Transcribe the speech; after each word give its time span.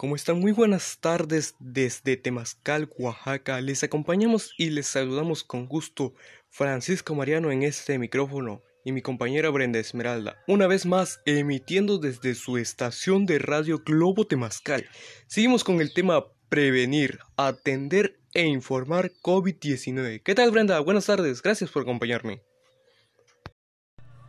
¿Cómo 0.00 0.16
están? 0.16 0.40
Muy 0.40 0.52
buenas 0.52 0.96
tardes 0.98 1.56
desde 1.58 2.16
Temazcal, 2.16 2.88
Oaxaca. 2.96 3.60
Les 3.60 3.84
acompañamos 3.84 4.54
y 4.56 4.70
les 4.70 4.86
saludamos 4.86 5.44
con 5.44 5.66
gusto 5.66 6.14
Francisco 6.48 7.14
Mariano 7.14 7.50
en 7.50 7.64
este 7.64 7.98
micrófono 7.98 8.62
y 8.82 8.92
mi 8.92 9.02
compañera 9.02 9.50
Brenda 9.50 9.78
Esmeralda, 9.78 10.42
una 10.48 10.66
vez 10.66 10.86
más 10.86 11.20
emitiendo 11.26 11.98
desde 11.98 12.34
su 12.34 12.56
estación 12.56 13.26
de 13.26 13.40
radio 13.40 13.82
Globo 13.84 14.26
Temazcal. 14.26 14.86
Seguimos 15.26 15.64
con 15.64 15.82
el 15.82 15.92
tema 15.92 16.24
prevenir, 16.48 17.18
atender 17.36 18.18
e 18.32 18.46
informar 18.46 19.12
COVID-19. 19.22 20.22
¿Qué 20.22 20.34
tal 20.34 20.50
Brenda? 20.50 20.80
Buenas 20.80 21.04
tardes, 21.04 21.42
gracias 21.42 21.68
por 21.68 21.82
acompañarme. 21.82 22.40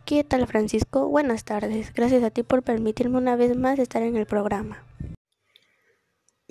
¿Qué 0.04 0.26
tal 0.26 0.46
Francisco? 0.48 1.08
Buenas 1.08 1.46
tardes. 1.46 1.94
Gracias 1.94 2.24
a 2.24 2.30
ti 2.30 2.44
por 2.44 2.62
permitirme 2.62 3.20
una 3.20 3.38
vez 3.38 3.56
más 3.56 3.80
estar 3.80 4.02
en 4.02 4.18
el 4.18 4.26
programa. 4.26 4.84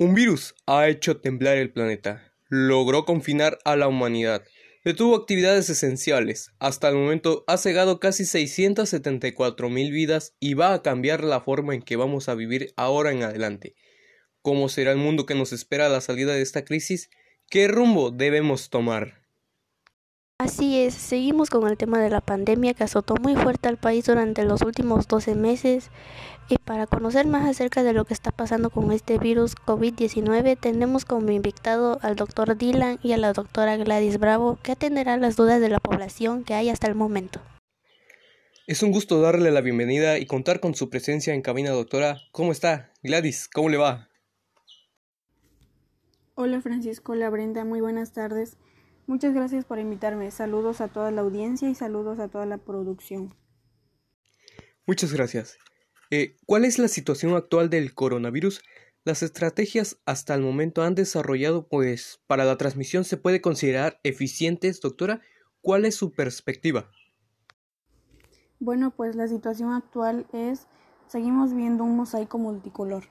Un 0.00 0.14
virus 0.14 0.54
ha 0.64 0.88
hecho 0.88 1.18
temblar 1.18 1.58
el 1.58 1.74
planeta. 1.74 2.32
Logró 2.48 3.04
confinar 3.04 3.58
a 3.66 3.76
la 3.76 3.86
humanidad. 3.86 4.42
Detuvo 4.82 5.14
actividades 5.14 5.68
esenciales. 5.68 6.52
Hasta 6.58 6.88
el 6.88 6.94
momento 6.94 7.44
ha 7.46 7.58
cegado 7.58 8.00
casi 8.00 8.24
674 8.24 9.68
mil 9.68 9.92
vidas 9.92 10.34
y 10.40 10.54
va 10.54 10.72
a 10.72 10.80
cambiar 10.80 11.22
la 11.22 11.42
forma 11.42 11.74
en 11.74 11.82
que 11.82 11.96
vamos 11.96 12.30
a 12.30 12.34
vivir 12.34 12.72
ahora 12.76 13.12
en 13.12 13.24
adelante. 13.24 13.74
¿Cómo 14.40 14.70
será 14.70 14.92
el 14.92 14.96
mundo 14.96 15.26
que 15.26 15.34
nos 15.34 15.52
espera 15.52 15.84
a 15.84 15.90
la 15.90 16.00
salida 16.00 16.32
de 16.32 16.40
esta 16.40 16.64
crisis? 16.64 17.10
¿Qué 17.50 17.68
rumbo 17.68 18.10
debemos 18.10 18.70
tomar? 18.70 19.19
Así 20.50 20.80
es, 20.80 20.94
seguimos 20.94 21.48
con 21.48 21.68
el 21.68 21.76
tema 21.76 22.00
de 22.00 22.10
la 22.10 22.20
pandemia 22.20 22.74
que 22.74 22.82
azotó 22.82 23.14
muy 23.14 23.36
fuerte 23.36 23.68
al 23.68 23.76
país 23.76 24.06
durante 24.06 24.42
los 24.42 24.62
últimos 24.62 25.06
12 25.06 25.36
meses. 25.36 25.90
Y 26.48 26.58
para 26.58 26.88
conocer 26.88 27.24
más 27.28 27.48
acerca 27.48 27.84
de 27.84 27.92
lo 27.92 28.04
que 28.04 28.14
está 28.14 28.32
pasando 28.32 28.68
con 28.68 28.90
este 28.90 29.18
virus 29.18 29.54
COVID-19, 29.54 30.58
tenemos 30.58 31.04
como 31.04 31.30
invitado 31.30 32.00
al 32.02 32.16
doctor 32.16 32.58
Dylan 32.58 32.98
y 33.00 33.12
a 33.12 33.16
la 33.16 33.32
doctora 33.32 33.76
Gladys 33.76 34.18
Bravo, 34.18 34.58
que 34.60 34.72
atenderán 34.72 35.20
las 35.20 35.36
dudas 35.36 35.60
de 35.60 35.68
la 35.68 35.78
población 35.78 36.42
que 36.42 36.54
hay 36.54 36.68
hasta 36.68 36.88
el 36.88 36.96
momento. 36.96 37.40
Es 38.66 38.82
un 38.82 38.90
gusto 38.90 39.20
darle 39.20 39.52
la 39.52 39.60
bienvenida 39.60 40.18
y 40.18 40.26
contar 40.26 40.58
con 40.58 40.74
su 40.74 40.90
presencia 40.90 41.32
en 41.32 41.42
cabina, 41.42 41.70
doctora. 41.70 42.16
¿Cómo 42.32 42.50
está? 42.50 42.90
Gladys, 43.04 43.46
¿cómo 43.46 43.68
le 43.68 43.76
va? 43.76 44.08
Hola 46.34 46.60
Francisco, 46.60 47.12
hola 47.12 47.30
Brenda, 47.30 47.64
muy 47.64 47.80
buenas 47.80 48.12
tardes. 48.12 48.56
Muchas 49.10 49.34
gracias 49.34 49.64
por 49.64 49.80
invitarme. 49.80 50.30
Saludos 50.30 50.80
a 50.80 50.86
toda 50.86 51.10
la 51.10 51.22
audiencia 51.22 51.68
y 51.68 51.74
saludos 51.74 52.20
a 52.20 52.28
toda 52.28 52.46
la 52.46 52.58
producción. 52.58 53.34
Muchas 54.86 55.12
gracias. 55.12 55.58
Eh, 56.12 56.36
¿Cuál 56.46 56.64
es 56.64 56.78
la 56.78 56.86
situación 56.86 57.34
actual 57.34 57.70
del 57.70 57.92
coronavirus? 57.92 58.62
Las 59.04 59.24
estrategias 59.24 60.00
hasta 60.06 60.36
el 60.36 60.42
momento 60.42 60.84
han 60.84 60.94
desarrollado, 60.94 61.66
pues, 61.66 62.22
para 62.28 62.44
la 62.44 62.56
transmisión 62.56 63.02
se 63.02 63.16
puede 63.16 63.40
considerar 63.40 63.98
eficientes, 64.04 64.80
doctora. 64.80 65.22
¿Cuál 65.60 65.86
es 65.86 65.96
su 65.96 66.12
perspectiva? 66.12 66.88
Bueno, 68.60 68.92
pues 68.92 69.16
la 69.16 69.26
situación 69.26 69.72
actual 69.72 70.28
es, 70.32 70.68
seguimos 71.08 71.52
viendo 71.52 71.82
un 71.82 71.96
mosaico 71.96 72.38
multicolor. 72.38 73.02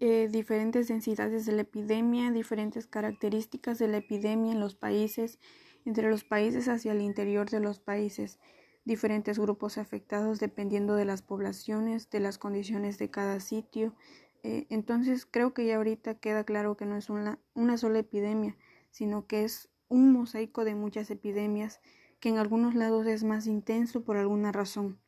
Eh, 0.00 0.28
diferentes 0.30 0.86
densidades 0.86 1.44
de 1.44 1.50
la 1.50 1.62
epidemia, 1.62 2.30
diferentes 2.30 2.86
características 2.86 3.78
de 3.78 3.88
la 3.88 3.96
epidemia 3.96 4.52
en 4.52 4.60
los 4.60 4.76
países, 4.76 5.40
entre 5.84 6.08
los 6.08 6.22
países 6.22 6.68
hacia 6.68 6.92
el 6.92 7.00
interior 7.00 7.50
de 7.50 7.58
los 7.58 7.80
países, 7.80 8.38
diferentes 8.84 9.40
grupos 9.40 9.76
afectados 9.76 10.38
dependiendo 10.38 10.94
de 10.94 11.04
las 11.04 11.22
poblaciones, 11.22 12.10
de 12.10 12.20
las 12.20 12.38
condiciones 12.38 12.96
de 12.98 13.10
cada 13.10 13.40
sitio. 13.40 13.96
Eh, 14.44 14.66
entonces 14.70 15.26
creo 15.26 15.52
que 15.52 15.66
ya 15.66 15.76
ahorita 15.76 16.14
queda 16.14 16.44
claro 16.44 16.76
que 16.76 16.86
no 16.86 16.96
es 16.96 17.10
una, 17.10 17.40
una 17.54 17.76
sola 17.76 17.98
epidemia, 17.98 18.56
sino 18.92 19.26
que 19.26 19.42
es 19.42 19.68
un 19.88 20.12
mosaico 20.12 20.64
de 20.64 20.76
muchas 20.76 21.10
epidemias 21.10 21.80
que 22.20 22.28
en 22.28 22.38
algunos 22.38 22.76
lados 22.76 23.04
es 23.08 23.24
más 23.24 23.48
intenso 23.48 24.04
por 24.04 24.16
alguna 24.16 24.52
razón. 24.52 25.00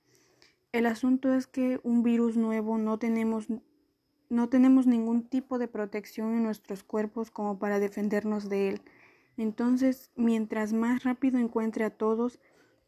El 0.72 0.86
asunto 0.86 1.32
es 1.32 1.46
que 1.46 1.78
un 1.84 2.02
virus 2.02 2.36
nuevo 2.36 2.76
no 2.76 2.98
tenemos 2.98 3.48
no 4.30 4.48
tenemos 4.48 4.86
ningún 4.86 5.28
tipo 5.28 5.58
de 5.58 5.68
protección 5.68 6.34
en 6.34 6.44
nuestros 6.44 6.84
cuerpos 6.84 7.30
como 7.30 7.58
para 7.58 7.80
defendernos 7.80 8.48
de 8.48 8.68
él. 8.70 8.82
Entonces, 9.36 10.12
mientras 10.14 10.72
más 10.72 11.02
rápido 11.02 11.38
encuentre 11.38 11.84
a 11.84 11.90
todos, 11.90 12.38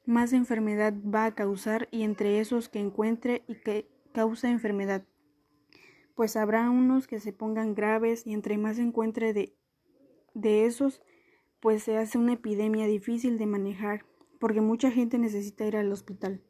más 0.07 0.33
enfermedad 0.33 0.95
va 1.03 1.27
a 1.27 1.35
causar 1.35 1.89
y 1.91 2.05
entre 2.05 2.39
esos 2.39 2.69
que 2.69 2.79
encuentre 2.79 3.43
y 3.49 3.57
que 3.57 3.89
causa 4.13 4.51
enfermedad. 4.51 5.05
Pues 6.15 6.37
habrá 6.37 6.71
unos 6.71 7.09
que 7.09 7.19
se 7.19 7.33
pongan 7.33 7.75
graves 7.75 8.27
y 8.27 8.35
entre 8.35 8.57
más 8.57 8.79
encuentre 8.79 9.33
de, 9.33 9.57
de 10.35 10.67
esos, 10.67 11.03
pues 11.61 11.83
se 11.83 11.97
hace 11.97 12.19
una 12.19 12.35
epidemia 12.35 12.87
difícil 12.87 13.39
de 13.39 13.47
manejar, 13.47 14.05
porque 14.39 14.61
mucha 14.61 14.91
gente 14.91 15.19
necesita 15.19 15.67
ir 15.67 15.77
al 15.77 15.91
hospital. 15.91 16.43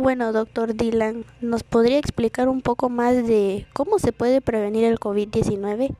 Bueno, 0.00 0.32
doctor 0.32 0.74
Dylan, 0.74 1.26
¿nos 1.42 1.62
podría 1.62 1.98
explicar 1.98 2.48
un 2.48 2.62
poco 2.62 2.88
más 2.88 3.16
de 3.16 3.66
cómo 3.74 3.98
se 3.98 4.14
puede 4.14 4.40
prevenir 4.40 4.84
el 4.84 4.98
COVID-19? 4.98 5.94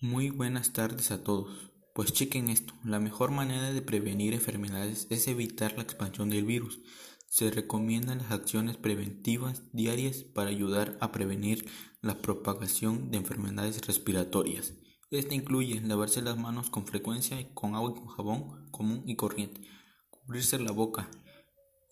Muy 0.00 0.30
buenas 0.30 0.72
tardes 0.72 1.10
a 1.10 1.22
todos. 1.22 1.70
Pues 1.94 2.14
chequen 2.14 2.48
esto, 2.48 2.72
la 2.82 2.98
mejor 2.98 3.30
manera 3.30 3.70
de 3.72 3.82
prevenir 3.82 4.32
enfermedades 4.32 5.06
es 5.10 5.28
evitar 5.28 5.74
la 5.76 5.82
expansión 5.82 6.30
del 6.30 6.46
virus. 6.46 6.80
Se 7.28 7.50
recomiendan 7.50 8.18
las 8.18 8.30
acciones 8.30 8.78
preventivas 8.78 9.64
diarias 9.74 10.22
para 10.22 10.48
ayudar 10.48 10.96
a 11.02 11.12
prevenir 11.12 11.68
la 12.00 12.22
propagación 12.22 13.10
de 13.10 13.18
enfermedades 13.18 13.86
respiratorias. 13.86 14.72
Esta 15.10 15.34
incluye 15.34 15.82
lavarse 15.82 16.22
las 16.22 16.38
manos 16.38 16.70
con 16.70 16.86
frecuencia 16.86 17.36
con 17.52 17.74
agua 17.74 17.92
y 17.94 18.00
con 18.00 18.08
jabón 18.08 18.70
común 18.70 19.02
y 19.06 19.14
corriente, 19.14 19.60
cubrirse 20.08 20.58
la 20.58 20.72
boca, 20.72 21.10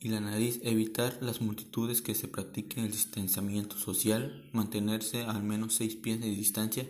y 0.01 0.09
la 0.09 0.21
nariz, 0.21 0.61
evitar 0.63 1.19
las 1.21 1.43
multitudes 1.43 2.01
que 2.01 2.15
se 2.15 2.27
practiquen 2.27 2.85
el 2.85 2.91
distanciamiento 2.91 3.77
social, 3.77 4.49
mantenerse 4.53 5.23
al 5.25 5.43
menos 5.43 5.75
seis 5.75 5.95
pies 5.95 6.21
de 6.21 6.29
distancia 6.29 6.89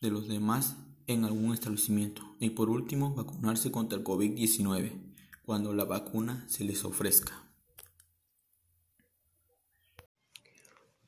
de 0.00 0.10
los 0.10 0.26
demás 0.26 0.76
en 1.06 1.24
algún 1.24 1.54
establecimiento 1.54 2.22
y 2.40 2.50
por 2.50 2.68
último 2.68 3.14
vacunarse 3.14 3.70
contra 3.70 3.98
el 3.98 4.04
COVID-19 4.04 4.90
cuando 5.44 5.72
la 5.74 5.84
vacuna 5.84 6.44
se 6.48 6.64
les 6.64 6.84
ofrezca. 6.84 7.32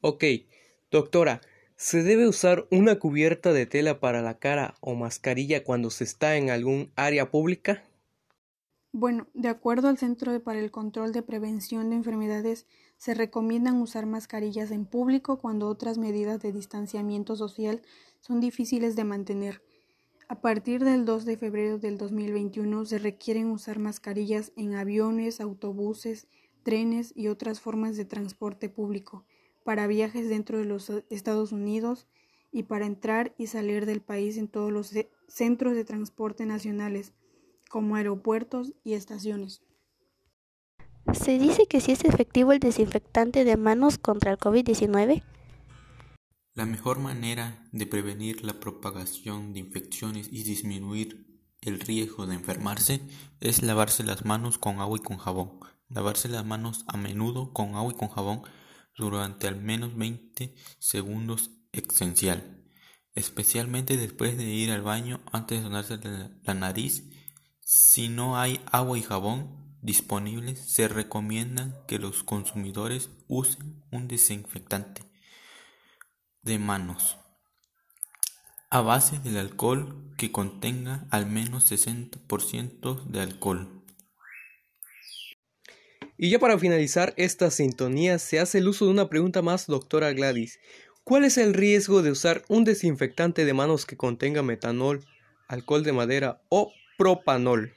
Ok, 0.01 0.25
doctora, 0.91 1.41
¿se 1.77 2.05
debe 2.05 2.29
usar 2.29 2.67
una 2.71 3.01
cubierta 3.01 3.53
de 3.53 3.67
tela 3.67 3.99
para 3.99 4.23
la 4.23 4.39
cara 4.39 4.75
o 4.81 4.95
mascarilla 4.95 5.65
cuando 5.65 5.91
se 5.91 6.05
está 6.05 6.37
en 6.37 6.51
algún 6.51 6.93
área 6.95 7.31
pública? 7.31 7.85
Bueno, 8.95 9.27
de 9.33 9.49
acuerdo 9.49 9.89
al 9.89 9.97
Centro 9.97 10.39
para 10.43 10.61
el 10.61 10.71
Control 10.71 11.13
de 11.13 11.23
Prevención 11.23 11.89
de 11.89 11.97
Enfermedades, 11.97 12.67
se 12.99 13.15
recomiendan 13.15 13.81
usar 13.81 14.05
mascarillas 14.05 14.71
en 14.71 14.85
público 14.85 15.39
cuando 15.39 15.69
otras 15.69 15.97
medidas 15.97 16.43
de 16.43 16.53
distanciamiento 16.53 17.35
social 17.35 17.81
son 18.21 18.39
difíciles 18.39 18.95
de 18.95 19.05
mantener. 19.05 19.63
A 20.29 20.43
partir 20.43 20.85
del 20.85 21.07
2 21.07 21.25
de 21.25 21.39
febrero 21.39 21.79
del 21.79 21.97
2021 21.97 22.85
se 22.85 22.99
requieren 22.99 23.51
usar 23.51 23.79
mascarillas 23.79 24.53
en 24.57 24.75
aviones, 24.75 25.41
autobuses, 25.41 26.29
trenes 26.63 27.15
y 27.17 27.29
otras 27.29 27.61
formas 27.61 27.97
de 27.97 28.05
transporte 28.05 28.69
público, 28.69 29.25
para 29.65 29.87
viajes 29.87 30.29
dentro 30.29 30.59
de 30.59 30.67
los 30.67 30.93
Estados 31.09 31.53
Unidos 31.53 32.09
y 32.51 32.65
para 32.65 32.85
entrar 32.85 33.35
y 33.39 33.47
salir 33.47 33.87
del 33.87 34.03
país 34.03 34.37
en 34.37 34.49
todos 34.49 34.71
los 34.71 34.93
centros 35.29 35.75
de 35.75 35.87
transporte 35.87 36.45
nacionales 36.45 37.15
como 37.73 37.97
aeropuertos 37.97 38.75
y 38.85 38.93
estaciones. 38.93 39.63
¿Se 41.15 41.39
dice 41.39 41.67
que 41.67 41.81
sí 41.81 41.93
es 41.93 42.05
efectivo 42.05 42.53
el 42.53 42.61
desinfectante 42.61 43.47
de 43.47 43.57
manos 43.57 43.97
contra 43.97 44.31
el 44.31 44.37
COVID-19? 44.37 45.23
La 46.53 46.67
mejor 46.67 46.99
manera 46.99 47.67
de 47.73 47.87
prevenir 47.87 48.45
la 48.45 48.61
propagación 48.61 49.55
de 49.55 49.61
infecciones 49.61 50.29
y 50.31 50.43
disminuir 50.43 51.27
el 51.63 51.81
riesgo 51.81 52.27
de 52.27 52.35
enfermarse 52.35 53.01
es 53.41 53.63
lavarse 53.63 54.05
las 54.05 54.27
manos 54.27 54.59
con 54.59 54.79
agua 54.81 54.99
y 54.99 55.03
con 55.03 55.17
jabón. 55.17 55.59
Lavarse 55.89 56.29
las 56.29 56.45
manos 56.45 56.85
a 56.89 56.99
menudo 56.99 57.55
con 57.55 57.75
agua 57.75 57.95
y 57.95 57.97
con 57.97 58.09
jabón 58.09 58.43
durante 58.99 59.49
al 59.49 59.57
menos 59.57 59.97
20 59.97 60.55
segundos 60.79 61.53
esencial, 61.73 62.67
especialmente 63.15 63.97
después 63.97 64.37
de 64.37 64.45
ir 64.45 64.73
al 64.73 64.83
baño 64.83 65.23
antes 65.33 65.57
de 65.57 65.65
sonarse 65.65 65.99
la 66.43 66.53
nariz 66.53 67.09
si 67.75 68.11
no 68.11 68.39
hay 68.39 68.61
agua 68.71 68.99
y 68.99 69.03
jabón 69.03 69.79
disponibles, 69.81 70.59
se 70.59 70.89
recomienda 70.89 71.83
que 71.89 71.99
los 71.99 72.23
consumidores 72.23 73.09
usen 73.29 73.83
un 73.91 74.09
desinfectante 74.09 75.01
de 76.43 76.59
manos 76.59 77.17
a 78.69 78.83
base 78.83 79.21
del 79.21 79.39
alcohol 79.39 80.13
que 80.19 80.31
contenga 80.31 81.07
al 81.11 81.25
menos 81.25 81.73
60% 81.73 83.05
de 83.07 83.21
alcohol. 83.23 83.83
Y 86.19 86.29
ya 86.29 86.39
para 86.39 86.59
finalizar 86.59 87.15
esta 87.17 87.51
sintonía 87.51 88.19
se 88.19 88.39
hace 88.39 88.59
el 88.59 88.69
uso 88.69 88.85
de 88.85 88.91
una 88.91 89.09
pregunta 89.09 89.41
más, 89.41 89.67
doctora 89.67 90.13
Gladys. 90.13 90.59
¿Cuál 91.05 91.25
es 91.25 91.39
el 91.39 91.55
riesgo 91.55 92.03
de 92.03 92.11
usar 92.11 92.45
un 92.49 92.65
desinfectante 92.65 93.47
de 93.47 93.55
manos 93.55 93.87
que 93.87 93.97
contenga 93.97 94.43
metanol, 94.43 95.07
alcohol 95.49 95.85
de 95.85 95.93
madera 95.93 96.43
o 96.51 96.71
propanol? 96.99 97.73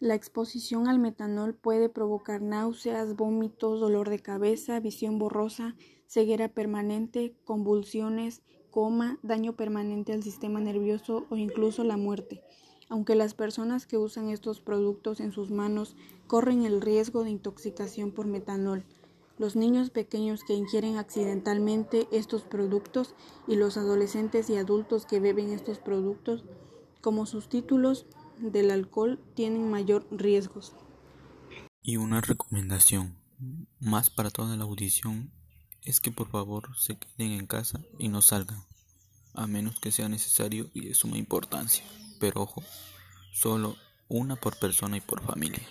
La 0.00 0.14
exposición 0.14 0.88
al 0.88 0.98
metanol 0.98 1.54
puede 1.54 1.88
provocar 1.88 2.42
náuseas, 2.42 3.14
vómitos, 3.14 3.80
dolor 3.80 4.10
de 4.10 4.18
cabeza, 4.18 4.80
visión 4.80 5.18
borrosa, 5.18 5.76
ceguera 6.06 6.48
permanente, 6.48 7.36
convulsiones, 7.44 8.42
coma, 8.70 9.18
daño 9.22 9.54
permanente 9.54 10.12
al 10.12 10.22
sistema 10.22 10.60
nervioso 10.60 11.26
o 11.30 11.36
incluso 11.36 11.84
la 11.84 11.96
muerte. 11.96 12.42
Aunque 12.88 13.14
las 13.14 13.34
personas 13.34 13.86
que 13.86 13.96
usan 13.96 14.28
estos 14.28 14.60
productos 14.60 15.20
en 15.20 15.32
sus 15.32 15.50
manos 15.50 15.96
corren 16.26 16.64
el 16.64 16.80
riesgo 16.80 17.22
de 17.22 17.30
intoxicación 17.30 18.10
por 18.10 18.26
metanol, 18.26 18.84
los 19.38 19.56
niños 19.56 19.90
pequeños 19.90 20.44
que 20.44 20.54
ingieren 20.54 20.98
accidentalmente 20.98 22.06
estos 22.12 22.42
productos 22.42 23.14
y 23.46 23.56
los 23.56 23.76
adolescentes 23.76 24.50
y 24.50 24.56
adultos 24.56 25.06
que 25.06 25.20
beben 25.20 25.50
estos 25.50 25.78
productos 25.78 26.44
como 27.02 27.26
sustitutos 27.26 28.06
del 28.38 28.70
alcohol 28.70 29.20
tienen 29.34 29.70
mayor 29.70 30.06
riesgos. 30.10 30.72
Y 31.82 31.98
una 31.98 32.22
recomendación 32.22 33.18
más 33.80 34.08
para 34.08 34.30
toda 34.30 34.56
la 34.56 34.64
audición 34.64 35.32
es 35.82 36.00
que 36.00 36.12
por 36.12 36.28
favor 36.28 36.76
se 36.78 36.96
queden 36.96 37.32
en 37.32 37.46
casa 37.46 37.80
y 37.98 38.08
no 38.08 38.22
salgan, 38.22 38.64
a 39.34 39.46
menos 39.46 39.80
que 39.80 39.90
sea 39.90 40.08
necesario 40.08 40.70
y 40.72 40.86
de 40.86 40.94
suma 40.94 41.18
importancia. 41.18 41.84
Pero 42.20 42.42
ojo, 42.42 42.62
solo 43.32 43.76
una 44.08 44.36
por 44.36 44.58
persona 44.58 44.96
y 44.96 45.00
por 45.00 45.22
familia. 45.22 45.66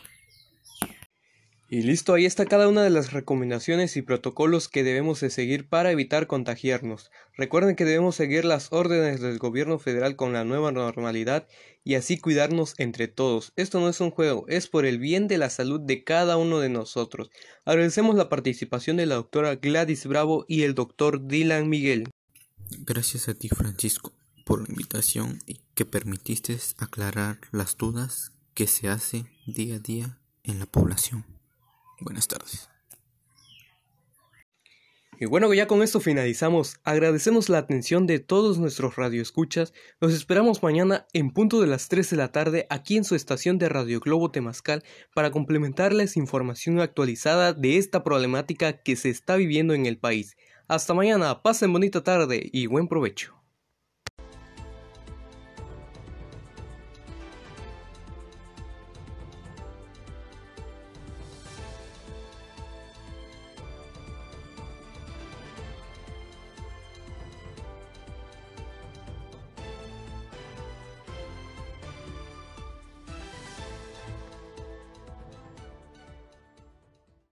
Y 1.73 1.83
listo, 1.83 2.13
ahí 2.13 2.25
está 2.25 2.45
cada 2.45 2.67
una 2.67 2.83
de 2.83 2.89
las 2.89 3.13
recomendaciones 3.13 3.95
y 3.95 4.01
protocolos 4.01 4.67
que 4.67 4.83
debemos 4.83 5.21
de 5.21 5.29
seguir 5.29 5.69
para 5.69 5.89
evitar 5.89 6.27
contagiarnos. 6.27 7.11
Recuerden 7.37 7.77
que 7.77 7.85
debemos 7.85 8.17
seguir 8.17 8.43
las 8.43 8.73
órdenes 8.73 9.21
del 9.21 9.39
gobierno 9.39 9.79
federal 9.79 10.17
con 10.17 10.33
la 10.33 10.43
nueva 10.43 10.73
normalidad 10.73 11.47
y 11.85 11.95
así 11.95 12.17
cuidarnos 12.17 12.73
entre 12.77 13.07
todos. 13.07 13.53
Esto 13.55 13.79
no 13.79 13.87
es 13.87 14.01
un 14.01 14.11
juego, 14.11 14.43
es 14.49 14.67
por 14.67 14.85
el 14.85 14.99
bien 14.99 15.29
de 15.29 15.37
la 15.37 15.49
salud 15.49 15.79
de 15.79 16.03
cada 16.03 16.35
uno 16.35 16.59
de 16.59 16.67
nosotros. 16.67 17.29
Agradecemos 17.63 18.17
la 18.17 18.27
participación 18.27 18.97
de 18.97 19.05
la 19.05 19.15
doctora 19.15 19.55
Gladys 19.55 20.05
Bravo 20.07 20.43
y 20.49 20.63
el 20.63 20.75
doctor 20.75 21.25
Dylan 21.25 21.69
Miguel. 21.69 22.09
Gracias 22.79 23.29
a 23.29 23.33
ti 23.33 23.47
Francisco 23.47 24.11
por 24.43 24.59
la 24.59 24.67
invitación 24.67 25.39
y 25.47 25.61
que 25.73 25.85
permitiste 25.85 26.57
aclarar 26.79 27.39
las 27.53 27.77
dudas 27.77 28.33
que 28.55 28.67
se 28.67 28.89
hace 28.89 29.23
día 29.47 29.75
a 29.75 29.79
día 29.79 30.17
en 30.43 30.59
la 30.59 30.65
población. 30.65 31.31
Buenas 32.01 32.27
tardes. 32.27 32.67
Y 35.19 35.27
bueno, 35.27 35.53
ya 35.53 35.67
con 35.67 35.83
esto 35.83 35.99
finalizamos. 35.99 36.79
Agradecemos 36.83 37.47
la 37.47 37.59
atención 37.59 38.07
de 38.07 38.17
todos 38.17 38.57
nuestros 38.57 38.95
radioescuchas. 38.95 39.71
Los 39.99 40.13
esperamos 40.13 40.63
mañana 40.63 41.05
en 41.13 41.29
punto 41.29 41.61
de 41.61 41.67
las 41.67 41.89
3 41.89 42.09
de 42.09 42.17
la 42.17 42.31
tarde 42.31 42.65
aquí 42.71 42.97
en 42.97 43.03
su 43.03 43.13
estación 43.13 43.59
de 43.59 43.69
Radio 43.69 43.99
Globo 43.99 44.31
Temascal 44.31 44.83
para 45.13 45.29
complementarles 45.29 46.17
información 46.17 46.79
actualizada 46.79 47.53
de 47.53 47.77
esta 47.77 48.03
problemática 48.03 48.81
que 48.81 48.95
se 48.95 49.09
está 49.09 49.35
viviendo 49.35 49.75
en 49.75 49.85
el 49.85 49.99
país. 49.99 50.37
Hasta 50.67 50.95
mañana, 50.95 51.43
pasen 51.43 51.71
bonita 51.71 52.03
tarde 52.03 52.49
y 52.51 52.65
buen 52.65 52.87
provecho. 52.87 53.40